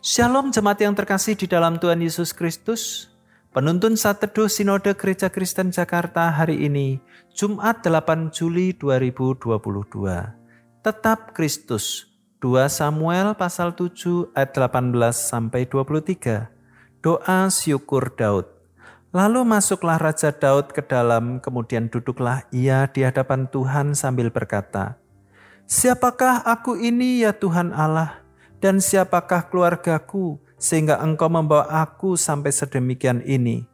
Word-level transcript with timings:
Shalom 0.00 0.48
jemaat 0.48 0.80
yang 0.80 0.96
terkasih 0.96 1.36
di 1.36 1.44
dalam 1.44 1.76
Tuhan 1.76 2.00
Yesus 2.00 2.32
Kristus. 2.32 3.12
Penuntun 3.52 4.00
saat 4.00 4.24
Sinode 4.24 4.96
Gereja 4.96 5.28
Kristen 5.28 5.68
Jakarta 5.76 6.32
hari 6.32 6.56
ini, 6.64 7.04
Jumat 7.36 7.84
8 7.84 8.32
Juli 8.32 8.72
2022. 8.72 9.60
Tetap 10.80 11.36
Kristus. 11.36 12.08
2 12.40 12.72
Samuel 12.72 13.36
pasal 13.36 13.76
7 13.76 14.32
ayat 14.32 14.56
18 14.56 15.12
sampai 15.12 15.68
23. 15.68 16.48
Doa 17.04 17.52
syukur 17.52 18.16
Daud. 18.16 18.48
Lalu 19.12 19.44
masuklah 19.44 20.00
Raja 20.00 20.32
Daud 20.32 20.72
ke 20.72 20.80
dalam, 20.80 21.44
kemudian 21.44 21.92
duduklah 21.92 22.48
ia 22.56 22.88
di 22.88 23.04
hadapan 23.04 23.52
Tuhan 23.52 23.92
sambil 23.92 24.32
berkata, 24.32 24.96
Siapakah 25.68 26.40
aku 26.48 26.80
ini 26.80 27.20
ya 27.20 27.36
Tuhan 27.36 27.76
Allah? 27.76 28.19
Dan 28.60 28.78
siapakah 28.78 29.48
keluargaku 29.48 30.38
sehingga 30.60 31.00
engkau 31.00 31.32
membawa 31.32 31.66
aku 31.82 32.14
sampai 32.14 32.52
sedemikian 32.52 33.24
ini. 33.24 33.64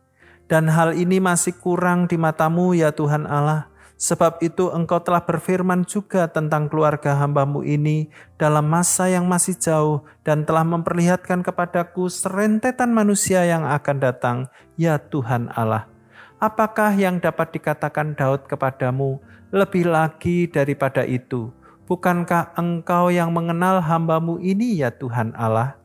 Dan 0.47 0.71
hal 0.71 0.95
ini 0.95 1.19
masih 1.19 1.59
kurang 1.59 2.07
di 2.07 2.15
matamu 2.15 2.71
ya 2.71 2.95
Tuhan 2.95 3.27
Allah, 3.27 3.67
sebab 3.99 4.39
itu 4.39 4.71
engkau 4.71 5.03
telah 5.03 5.27
berfirman 5.27 5.83
juga 5.83 6.31
tentang 6.31 6.71
keluarga 6.71 7.19
hambamu 7.19 7.67
ini 7.67 8.07
dalam 8.39 8.71
masa 8.71 9.11
yang 9.11 9.27
masih 9.27 9.59
jauh 9.59 10.07
dan 10.23 10.47
telah 10.47 10.63
memperlihatkan 10.63 11.43
kepadaku 11.43 12.07
serentetan 12.07 12.95
manusia 12.95 13.43
yang 13.43 13.67
akan 13.67 13.99
datang, 13.99 14.37
ya 14.79 15.03
Tuhan 15.03 15.51
Allah. 15.51 15.91
Apakah 16.39 16.95
yang 16.95 17.19
dapat 17.19 17.59
dikatakan 17.59 18.15
Daud 18.15 18.47
kepadamu 18.47 19.19
lebih 19.51 19.91
lagi 19.91 20.47
daripada 20.47 21.03
itu?' 21.03 21.66
Bukankah 21.87 22.59
engkau 22.59 23.15
yang 23.15 23.31
mengenal 23.31 23.79
hambamu 23.79 24.43
ini 24.43 24.83
ya 24.83 24.91
Tuhan 24.91 25.31
Allah? 25.39 25.79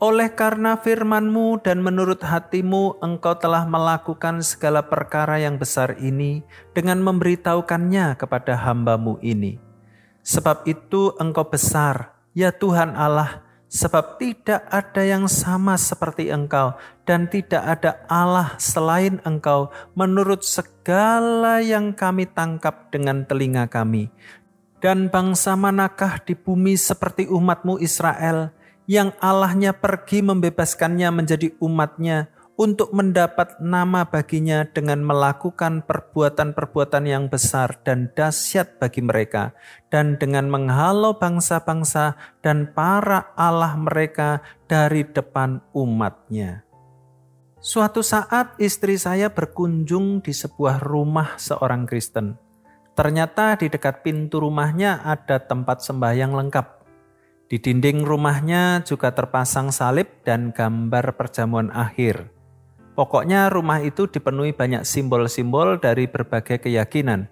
Oleh 0.00 0.32
karena 0.32 0.80
firmanmu 0.80 1.60
dan 1.60 1.84
menurut 1.84 2.24
hatimu 2.24 3.04
engkau 3.04 3.36
telah 3.36 3.68
melakukan 3.68 4.40
segala 4.40 4.80
perkara 4.80 5.36
yang 5.36 5.60
besar 5.60 6.00
ini 6.00 6.40
dengan 6.72 7.04
memberitahukannya 7.04 8.16
kepada 8.16 8.56
hambamu 8.56 9.20
ini. 9.20 9.60
Sebab 10.24 10.64
itu 10.64 11.12
engkau 11.20 11.52
besar, 11.52 12.16
ya 12.32 12.56
Tuhan 12.56 12.96
Allah, 12.96 13.44
sebab 13.70 14.18
tidak 14.18 14.66
ada 14.66 15.02
yang 15.06 15.30
sama 15.30 15.78
seperti 15.78 16.34
engkau 16.34 16.74
dan 17.06 17.30
tidak 17.30 17.62
ada 17.62 18.02
Allah 18.10 18.58
selain 18.58 19.22
engkau 19.22 19.70
menurut 19.94 20.42
segala 20.42 21.62
yang 21.62 21.94
kami 21.94 22.26
tangkap 22.26 22.90
dengan 22.90 23.22
telinga 23.22 23.70
kami. 23.70 24.10
Dan 24.82 25.06
bangsa 25.12 25.54
manakah 25.54 26.18
di 26.24 26.34
bumi 26.34 26.74
seperti 26.74 27.30
umatmu 27.30 27.78
Israel 27.78 28.50
yang 28.90 29.14
Allahnya 29.22 29.76
pergi 29.76 30.24
membebaskannya 30.24 31.14
menjadi 31.14 31.54
umatnya 31.62 32.32
untuk 32.60 32.92
mendapat 32.92 33.56
nama 33.56 34.04
baginya 34.04 34.68
dengan 34.68 35.00
melakukan 35.00 35.80
perbuatan-perbuatan 35.80 37.08
yang 37.08 37.32
besar 37.32 37.80
dan 37.88 38.12
dahsyat 38.12 38.76
bagi 38.76 39.00
mereka, 39.00 39.56
dan 39.88 40.20
dengan 40.20 40.52
menghalau 40.52 41.16
bangsa-bangsa 41.16 42.20
dan 42.44 42.68
para 42.76 43.32
Allah 43.32 43.80
mereka 43.80 44.44
dari 44.68 45.08
depan 45.08 45.64
umatnya. 45.72 46.68
Suatu 47.64 48.04
saat 48.04 48.60
istri 48.60 49.00
saya 49.00 49.32
berkunjung 49.32 50.20
di 50.20 50.36
sebuah 50.36 50.84
rumah 50.84 51.40
seorang 51.40 51.88
Kristen. 51.88 52.36
Ternyata 52.92 53.56
di 53.56 53.72
dekat 53.72 54.04
pintu 54.04 54.36
rumahnya 54.36 55.00
ada 55.00 55.40
tempat 55.40 55.80
sembahyang 55.80 56.36
lengkap. 56.36 56.66
Di 57.48 57.56
dinding 57.56 58.04
rumahnya 58.04 58.84
juga 58.84 59.16
terpasang 59.16 59.72
salib 59.72 60.20
dan 60.28 60.52
gambar 60.52 61.16
perjamuan 61.16 61.72
akhir. 61.72 62.39
Pokoknya 62.98 63.48
rumah 63.48 63.80
itu 63.80 64.10
dipenuhi 64.10 64.52
banyak 64.52 64.82
simbol-simbol 64.82 65.78
dari 65.78 66.10
berbagai 66.10 66.60
keyakinan. 66.60 67.30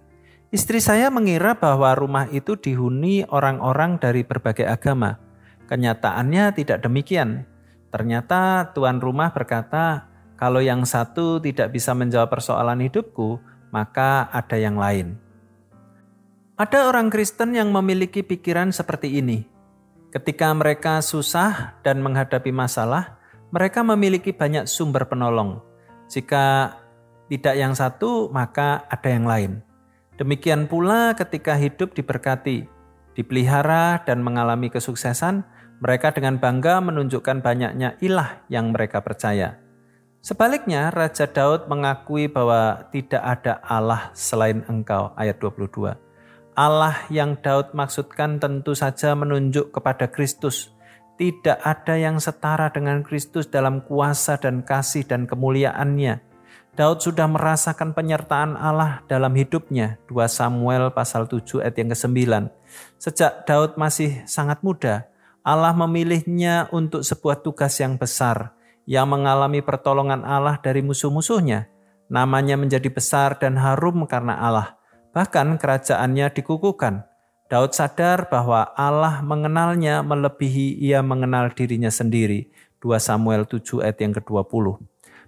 Istri 0.49 0.81
saya 0.81 1.13
mengira 1.13 1.61
bahwa 1.61 1.93
rumah 1.93 2.25
itu 2.33 2.57
dihuni 2.57 3.27
orang-orang 3.29 4.01
dari 4.01 4.25
berbagai 4.25 4.65
agama. 4.65 5.21
Kenyataannya 5.69 6.57
tidak 6.57 6.81
demikian. 6.81 7.45
Ternyata 7.93 8.73
tuan 8.73 8.97
rumah 8.97 9.29
berkata, 9.35 10.09
kalau 10.41 10.65
yang 10.65 10.87
satu 10.89 11.43
tidak 11.43 11.75
bisa 11.77 11.93
menjawab 11.93 12.33
persoalan 12.33 12.81
hidupku, 12.81 13.43
maka 13.75 14.31
ada 14.33 14.57
yang 14.57 14.79
lain. 14.81 15.21
Ada 16.57 16.89
orang 16.89 17.13
Kristen 17.13 17.53
yang 17.53 17.69
memiliki 17.75 18.25
pikiran 18.25 18.73
seperti 18.73 19.21
ini. 19.21 19.45
Ketika 20.09 20.49
mereka 20.57 21.05
susah 21.05 21.77
dan 21.85 22.01
menghadapi 22.01 22.49
masalah, 22.49 23.18
mereka 23.49 23.81
memiliki 23.81 24.37
banyak 24.37 24.69
sumber 24.69 25.09
penolong. 25.09 25.61
Jika 26.09 26.77
tidak 27.29 27.55
yang 27.57 27.77
satu, 27.77 28.33
maka 28.33 28.89
ada 28.89 29.09
yang 29.09 29.29
lain. 29.29 29.53
Demikian 30.19 30.67
pula 30.67 31.15
ketika 31.15 31.55
hidup 31.55 31.95
diberkati, 31.95 32.67
dipelihara, 33.15 34.03
dan 34.03 34.25
mengalami 34.25 34.73
kesuksesan, 34.73 35.45
mereka 35.79 36.11
dengan 36.11 36.43
bangga 36.43 36.83
menunjukkan 36.83 37.39
banyaknya 37.39 37.95
ilah 38.03 38.43
yang 38.51 38.75
mereka 38.75 38.99
percaya. 38.99 39.63
Sebaliknya, 40.19 40.91
Raja 40.91 41.31
Daud 41.31 41.71
mengakui 41.71 42.27
bahwa 42.27 42.91
tidak 42.91 43.23
ada 43.23 43.63
Allah 43.63 44.11
selain 44.19 44.67
engkau, 44.67 45.15
ayat 45.15 45.39
22. 45.39 45.95
Allah 46.59 46.99
yang 47.07 47.39
Daud 47.39 47.71
maksudkan 47.71 48.43
tentu 48.43 48.75
saja 48.75 49.15
menunjuk 49.15 49.71
kepada 49.71 50.11
Kristus, 50.11 50.75
tidak 51.19 51.59
ada 51.67 51.99
yang 51.99 52.23
setara 52.23 52.71
dengan 52.71 53.03
Kristus 53.03 53.51
dalam 53.51 53.83
kuasa 53.83 54.39
dan 54.39 54.63
kasih 54.63 55.03
dan 55.03 55.27
kemuliaannya. 55.27 56.23
Daud 56.79 57.03
sudah 57.03 57.27
merasakan 57.27 57.91
penyertaan 57.91 58.55
Allah 58.55 59.03
dalam 59.11 59.35
hidupnya. 59.35 59.99
2 60.07 60.15
Samuel 60.31 60.95
pasal 60.95 61.27
7 61.27 61.67
ayat 61.67 61.75
yang 61.75 61.91
ke-9. 61.91 62.15
Sejak 63.03 63.43
Daud 63.51 63.75
masih 63.75 64.23
sangat 64.31 64.63
muda, 64.63 65.11
Allah 65.43 65.75
memilihnya 65.75 66.71
untuk 66.71 67.03
sebuah 67.03 67.43
tugas 67.43 67.75
yang 67.83 67.99
besar 67.99 68.55
yang 68.87 69.11
mengalami 69.11 69.59
pertolongan 69.59 70.23
Allah 70.23 70.55
dari 70.63 70.87
musuh-musuhnya. 70.87 71.67
Namanya 72.09 72.55
menjadi 72.55 72.89
besar 72.93 73.43
dan 73.43 73.59
harum 73.59 74.07
karena 74.07 74.39
Allah. 74.39 74.79
Bahkan 75.17 75.59
kerajaannya 75.59 76.31
dikukuhkan. 76.31 77.08
Daud 77.49 77.73
sadar 77.73 78.29
bahwa 78.29 78.77
Allah 78.77 79.25
mengenalnya 79.25 80.05
melebihi 80.05 80.85
ia 80.85 81.01
mengenal 81.01 81.49
dirinya 81.57 81.89
sendiri. 81.89 82.53
2 82.85 83.01
Samuel 83.01 83.49
7 83.49 83.81
ayat 83.89 83.99
yang 84.05 84.13
ke-20. 84.21 84.77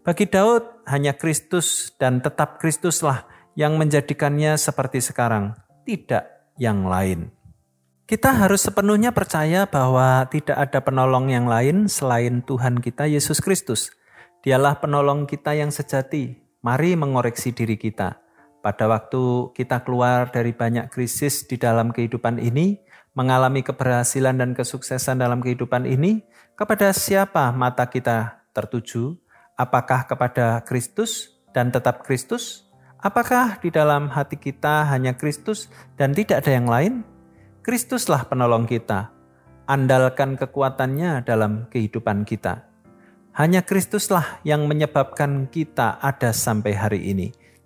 Bagi 0.04 0.28
Daud 0.28 0.84
hanya 0.84 1.16
Kristus 1.16 1.96
dan 1.96 2.20
tetap 2.20 2.60
Kristuslah 2.60 3.24
yang 3.56 3.80
menjadikannya 3.80 4.60
seperti 4.60 5.00
sekarang, 5.00 5.56
tidak 5.88 6.28
yang 6.60 6.84
lain. 6.84 7.32
Kita 8.04 8.36
harus 8.36 8.68
sepenuhnya 8.68 9.16
percaya 9.16 9.64
bahwa 9.64 10.28
tidak 10.28 10.60
ada 10.60 10.84
penolong 10.84 11.32
yang 11.32 11.48
lain 11.48 11.88
selain 11.88 12.44
Tuhan 12.44 12.84
kita 12.84 13.08
Yesus 13.08 13.40
Kristus. 13.40 13.96
Dialah 14.44 14.76
penolong 14.76 15.24
kita 15.24 15.56
yang 15.56 15.72
sejati. 15.72 16.36
Mari 16.60 17.00
mengoreksi 17.00 17.56
diri 17.56 17.80
kita 17.80 18.19
pada 18.60 18.88
waktu 18.88 19.52
kita 19.56 19.80
keluar 19.84 20.28
dari 20.28 20.52
banyak 20.52 20.92
krisis 20.92 21.48
di 21.48 21.56
dalam 21.56 21.92
kehidupan 21.92 22.36
ini, 22.36 22.80
mengalami 23.16 23.64
keberhasilan 23.64 24.36
dan 24.36 24.52
kesuksesan 24.52 25.20
dalam 25.20 25.40
kehidupan 25.40 25.88
ini, 25.88 26.20
kepada 26.54 26.92
siapa 26.92 27.48
mata 27.56 27.88
kita 27.88 28.44
tertuju? 28.52 29.16
Apakah 29.56 30.04
kepada 30.04 30.60
Kristus 30.64 31.36
dan 31.56 31.72
tetap 31.72 32.04
Kristus? 32.04 32.68
Apakah 33.00 33.56
di 33.64 33.72
dalam 33.72 34.12
hati 34.12 34.36
kita 34.36 34.84
hanya 34.92 35.16
Kristus 35.16 35.72
dan 35.96 36.12
tidak 36.12 36.44
ada 36.44 36.52
yang 36.52 36.68
lain? 36.68 36.94
Kristuslah 37.64 38.28
penolong 38.28 38.68
kita. 38.68 39.12
Andalkan 39.64 40.36
kekuatannya 40.36 41.24
dalam 41.24 41.64
kehidupan 41.72 42.28
kita. 42.28 42.68
Hanya 43.32 43.64
Kristuslah 43.64 44.44
yang 44.44 44.68
menyebabkan 44.68 45.48
kita 45.48 45.96
ada 45.96 46.36
sampai 46.36 46.72
hari 46.76 47.00
ini. 47.08 47.32